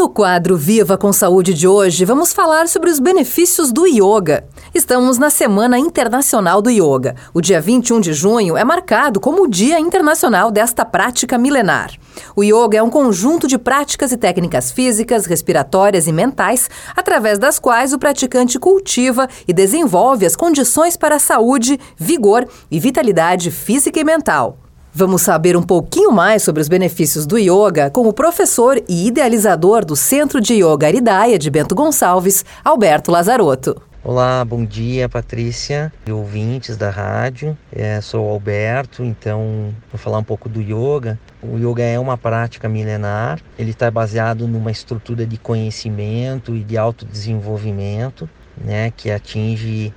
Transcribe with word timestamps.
No 0.00 0.08
quadro 0.08 0.56
Viva 0.56 0.96
com 0.96 1.12
Saúde 1.12 1.52
de 1.52 1.68
hoje, 1.68 2.06
vamos 2.06 2.32
falar 2.32 2.66
sobre 2.68 2.88
os 2.88 2.98
benefícios 2.98 3.70
do 3.70 3.86
yoga. 3.86 4.48
Estamos 4.74 5.18
na 5.18 5.28
Semana 5.28 5.78
Internacional 5.78 6.62
do 6.62 6.70
Yoga. 6.70 7.14
O 7.34 7.40
dia 7.42 7.60
21 7.60 8.00
de 8.00 8.14
junho 8.14 8.56
é 8.56 8.64
marcado 8.64 9.20
como 9.20 9.42
o 9.42 9.46
Dia 9.46 9.78
Internacional 9.78 10.50
desta 10.50 10.86
prática 10.86 11.36
milenar. 11.36 11.92
O 12.34 12.42
yoga 12.42 12.78
é 12.78 12.82
um 12.82 12.88
conjunto 12.88 13.46
de 13.46 13.58
práticas 13.58 14.10
e 14.10 14.16
técnicas 14.16 14.72
físicas, 14.72 15.26
respiratórias 15.26 16.06
e 16.06 16.12
mentais, 16.12 16.70
através 16.96 17.38
das 17.38 17.58
quais 17.58 17.92
o 17.92 17.98
praticante 17.98 18.58
cultiva 18.58 19.28
e 19.46 19.52
desenvolve 19.52 20.24
as 20.24 20.34
condições 20.34 20.96
para 20.96 21.16
a 21.16 21.18
saúde, 21.18 21.78
vigor 21.94 22.48
e 22.70 22.80
vitalidade 22.80 23.50
física 23.50 24.00
e 24.00 24.04
mental. 24.04 24.56
Vamos 24.92 25.22
saber 25.22 25.56
um 25.56 25.62
pouquinho 25.62 26.10
mais 26.10 26.42
sobre 26.42 26.60
os 26.60 26.68
benefícios 26.68 27.24
do 27.24 27.38
yoga 27.38 27.90
com 27.90 28.08
o 28.08 28.12
professor 28.12 28.76
e 28.88 29.06
idealizador 29.06 29.84
do 29.84 29.94
Centro 29.94 30.40
de 30.40 30.54
Yoga 30.54 30.88
Aridaya 30.88 31.38
de 31.38 31.48
Bento 31.48 31.76
Gonçalves, 31.76 32.44
Alberto 32.64 33.12
Lazarotto. 33.12 33.80
Olá, 34.02 34.44
bom 34.44 34.64
dia 34.64 35.08
Patrícia 35.08 35.92
e 36.04 36.10
ouvintes 36.10 36.76
da 36.76 36.90
rádio. 36.90 37.56
É, 37.70 38.00
sou 38.00 38.26
o 38.26 38.30
Alberto, 38.30 39.04
então 39.04 39.72
vou 39.92 39.98
falar 39.98 40.18
um 40.18 40.24
pouco 40.24 40.48
do 40.48 40.60
yoga. 40.60 41.16
O 41.40 41.56
yoga 41.56 41.84
é 41.84 41.96
uma 41.96 42.18
prática 42.18 42.68
milenar, 42.68 43.38
ele 43.56 43.70
está 43.70 43.92
baseado 43.92 44.48
numa 44.48 44.72
estrutura 44.72 45.24
de 45.24 45.38
conhecimento 45.38 46.56
e 46.56 46.64
de 46.64 46.76
autodesenvolvimento, 46.76 48.28
né, 48.56 48.92
que 48.96 49.08
atinge 49.08 49.94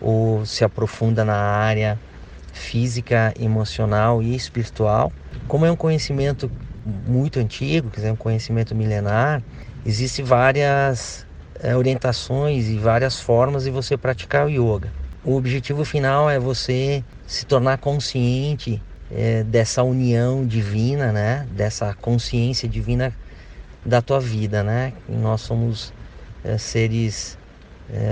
ou 0.00 0.46
se 0.46 0.64
aprofunda 0.64 1.24
na 1.24 1.34
área 1.36 1.98
física, 2.56 3.32
emocional 3.38 4.22
e 4.22 4.34
espiritual. 4.34 5.12
Como 5.46 5.64
é 5.66 5.70
um 5.70 5.76
conhecimento 5.76 6.50
muito 7.06 7.38
antigo, 7.38 7.90
quer 7.90 7.96
dizer, 7.96 8.12
um 8.12 8.16
conhecimento 8.16 8.74
milenar, 8.74 9.42
existem 9.84 10.24
várias 10.24 11.26
é, 11.60 11.76
orientações 11.76 12.68
e 12.68 12.78
várias 12.78 13.20
formas 13.20 13.64
de 13.64 13.70
você 13.70 13.96
praticar 13.96 14.46
o 14.46 14.50
yoga. 14.50 14.92
O 15.24 15.36
objetivo 15.36 15.84
final 15.84 16.30
é 16.30 16.38
você 16.38 17.04
se 17.26 17.44
tornar 17.44 17.78
consciente 17.78 18.80
é, 19.10 19.42
dessa 19.44 19.82
união 19.82 20.44
divina, 20.46 21.12
né? 21.12 21.46
Dessa 21.50 21.94
consciência 21.94 22.68
divina 22.68 23.12
da 23.84 24.00
tua 24.00 24.20
vida, 24.20 24.62
né? 24.62 24.92
Nós 25.08 25.42
somos 25.42 25.92
é, 26.44 26.56
seres 26.58 27.38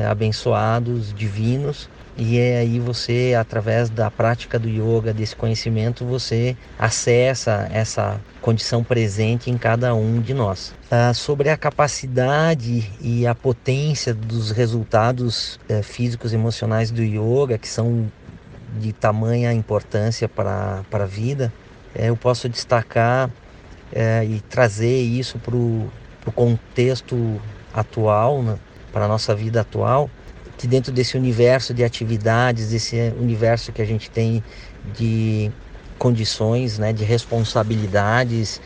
abençoados, 0.09 1.13
divinos, 1.13 1.91
e 2.17 2.39
é 2.39 2.59
aí 2.59 2.79
você, 2.79 3.35
através 3.39 3.91
da 3.91 4.11
prática 4.11 4.59
do 4.59 4.69
yoga, 4.69 5.13
desse 5.13 5.35
conhecimento, 5.35 6.05
você 6.05 6.57
acessa 6.79 7.69
essa 7.73 8.21
condição 8.41 8.85
presente 8.85 9.51
em 9.51 9.59
cada 9.59 9.95
um 9.95 10.21
de 10.21 10.33
nós. 10.33 10.73
Ah, 10.91 11.13
sobre 11.13 11.51
a 11.51 11.57
capacidade 11.57 12.89
e 13.01 13.27
a 13.27 13.35
potência 13.35 14.15
dos 14.15 14.53
resultados 14.53 15.59
eh, 15.69 15.83
físicos 15.83 16.33
e 16.33 16.37
emocionais 16.37 16.91
do 16.91 17.03
yoga, 17.03 17.59
que 17.59 17.69
são 17.69 18.07
de 18.81 18.93
tamanha 18.93 19.53
importância 19.53 20.29
para, 20.29 20.85
a 20.93 21.05
vida, 21.07 21.53
eh, 21.97 22.11
eu 22.11 22.17
posso 22.17 22.49
destacar 22.49 23.29
eh, 23.93 24.25
e 24.25 24.41
trazer 24.43 25.01
isso 25.01 25.39
para 25.39 25.57
o 25.57 25.91
contexto 26.33 27.41
atual, 27.73 28.43
né, 28.43 28.57
para 28.93 29.07
a 29.07 29.09
nossa 29.09 29.35
vida 29.35 29.63
atual, 29.63 30.09
que 30.57 30.67
dentro 30.67 30.93
desse 30.93 31.17
universo 31.17 31.75
de 31.75 31.85
atividades, 31.85 32.71
desse 32.71 33.13
universo 33.19 33.73
que 33.73 33.83
a 33.83 33.85
gente 33.85 34.11
tem 34.11 34.43
de 34.97 35.51
condições, 35.99 36.79
né, 36.79 36.93
de 36.93 37.05
responsabilidades 37.05 38.61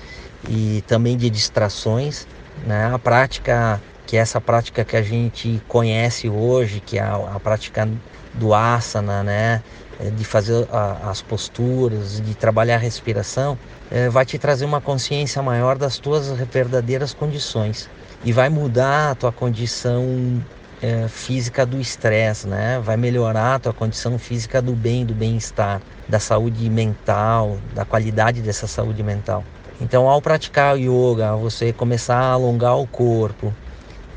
e 0.48 0.82
também 0.86 1.16
de 1.16 1.30
distrações, 1.30 2.26
né, 2.66 2.92
a 2.92 2.98
prática 2.98 3.80
que 4.06 4.16
é 4.16 4.20
essa 4.20 4.40
prática 4.40 4.86
que 4.86 4.96
a 4.96 5.02
gente 5.02 5.60
conhece 5.68 6.30
hoje, 6.30 6.80
que 6.80 6.98
é 6.98 7.02
a, 7.02 7.16
a 7.34 7.38
prática 7.38 7.86
do 8.32 8.54
asana, 8.54 9.22
né, 9.22 9.62
é, 10.00 10.10
de 10.10 10.24
fazer 10.24 10.66
a, 10.70 11.10
as 11.10 11.20
posturas, 11.20 12.20
de 12.20 12.34
trabalhar 12.34 12.76
a 12.76 12.78
respiração, 12.78 13.58
é, 13.90 14.08
vai 14.08 14.24
te 14.24 14.38
trazer 14.38 14.64
uma 14.64 14.80
consciência 14.80 15.42
maior 15.42 15.76
das 15.76 15.98
tuas 15.98 16.30
verdadeiras 16.30 17.12
condições. 17.12 17.90
E 18.24 18.32
vai 18.32 18.48
mudar 18.48 19.10
a 19.10 19.14
tua 19.14 19.32
condição 19.32 20.42
é, 20.82 21.08
física 21.08 21.66
do 21.66 21.80
estresse, 21.80 22.46
né? 22.46 22.80
Vai 22.80 22.96
melhorar 22.96 23.56
a 23.56 23.58
tua 23.58 23.72
condição 23.72 24.18
física 24.18 24.62
do 24.62 24.72
bem, 24.72 25.04
do 25.04 25.14
bem-estar, 25.14 25.80
da 26.08 26.18
saúde 26.18 26.68
mental, 26.70 27.58
da 27.74 27.84
qualidade 27.84 28.40
dessa 28.40 28.66
saúde 28.66 29.02
mental. 29.02 29.44
Então, 29.80 30.08
ao 30.08 30.20
praticar 30.20 30.76
yoga, 30.76 31.36
você 31.36 31.72
começar 31.72 32.16
a 32.16 32.32
alongar 32.32 32.76
o 32.76 32.86
corpo, 32.86 33.54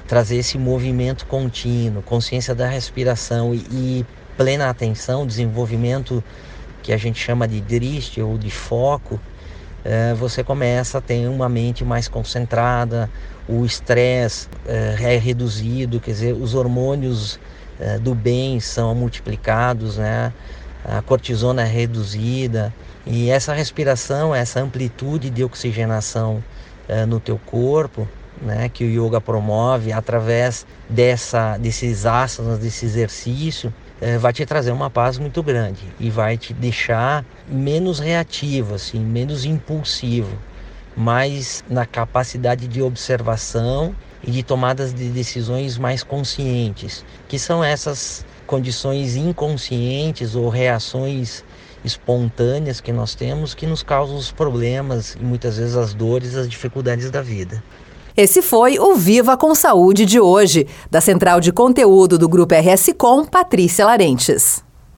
trazer 0.08 0.38
esse 0.38 0.58
movimento 0.58 1.26
contínuo, 1.26 2.02
consciência 2.02 2.56
da 2.56 2.68
respiração 2.68 3.54
e, 3.54 3.60
e 3.72 4.06
plena 4.36 4.70
atenção, 4.70 5.26
desenvolvimento 5.26 6.24
que 6.82 6.92
a 6.92 6.98
gente 6.98 7.20
chama 7.20 7.48
de 7.48 7.62
driste 7.62 8.22
ou 8.22 8.38
de 8.38 8.50
foco, 8.50 9.20
é, 9.84 10.14
você 10.14 10.44
começa 10.44 11.00
a 11.00 11.02
ter 11.02 11.28
uma 11.28 11.50
mente 11.50 11.84
mais 11.84 12.08
concentrada, 12.08 13.10
o 13.48 13.66
estresse 13.66 14.48
é, 14.66 15.16
é 15.16 15.18
reduzido, 15.18 16.00
quer 16.00 16.12
dizer, 16.12 16.34
os 16.34 16.54
hormônios 16.54 17.40
é, 17.80 17.98
do 17.98 18.14
bem 18.14 18.60
são 18.60 18.94
multiplicados, 18.94 19.98
né? 19.98 20.32
a 20.84 21.02
cortisona 21.02 21.62
é 21.62 21.66
reduzida 21.66 22.74
e 23.06 23.30
essa 23.30 23.54
respiração, 23.54 24.34
essa 24.34 24.60
amplitude 24.60 25.30
de 25.30 25.44
oxigenação 25.44 26.44
é, 26.88 27.06
no 27.06 27.20
teu 27.20 27.40
corpo, 27.46 28.08
né, 28.42 28.70
que 28.70 28.84
o 28.84 28.88
yoga 28.88 29.22
promove 29.22 29.92
através 29.94 30.66
dessa, 30.90 31.58
desses 31.58 32.06
asanas, 32.06 32.60
desse 32.60 32.86
exercício, 32.86 33.74
é, 34.02 34.18
vai 34.18 34.34
te 34.34 34.46
trazer 34.46 34.72
uma 34.72 34.90
paz 34.90 35.20
muito 35.20 35.44
grande 35.44 35.86
e 36.00 36.10
vai 36.10 36.38
te 36.38 36.54
deixar 36.54 37.24
menos 37.48 38.00
reativo, 38.00 38.74
assim, 38.74 39.00
menos 39.00 39.46
impulsivo, 39.46 40.36
mais 40.98 41.64
na 41.70 41.86
capacidade 41.86 42.68
de 42.68 42.82
observação 42.82 43.96
e 44.24 44.32
de 44.32 44.44
tomadas 44.44 44.94
de 44.94 45.10
decisões 45.10 45.78
mais 45.78 46.04
conscientes, 46.04 47.06
que 47.28 47.38
são 47.38 47.64
essas 47.64 48.26
condições 48.48 49.16
inconscientes 49.16 50.36
ou 50.36 50.50
reações 50.50 51.44
espontâneas 51.86 52.82
que 52.82 52.92
nós 52.92 53.16
temos 53.16 53.56
que 53.56 53.66
nos 53.66 53.82
causam 53.82 54.16
os 54.16 54.32
problemas 54.32 55.16
e 55.16 55.24
muitas 55.24 55.58
vezes 55.58 55.76
as 55.76 55.94
dores, 55.94 56.36
as 56.36 56.50
dificuldades 56.50 57.10
da 57.10 57.22
vida. 57.22 57.64
Esse 58.16 58.42
foi 58.42 58.78
o 58.80 58.96
Viva 58.96 59.38
com 59.38 59.56
Saúde 59.56 60.06
de 60.06 60.20
hoje, 60.20 60.68
da 60.90 61.00
Central 61.00 61.40
de 61.40 61.52
Conteúdo 61.52 62.18
do 62.18 62.28
Grupo 62.28 62.54
RS 62.54 62.94
Com, 62.98 63.26
Patrícia 63.26 63.86
Larentes. 63.86 64.64